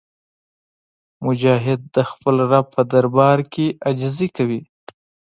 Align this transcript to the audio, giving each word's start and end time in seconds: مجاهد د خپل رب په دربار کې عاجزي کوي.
مجاهد 1.25 1.81
د 1.95 1.97
خپل 2.09 2.35
رب 2.51 2.65
په 2.75 2.81
دربار 2.91 3.37
کې 3.53 3.65
عاجزي 3.85 4.27
کوي. 4.37 4.61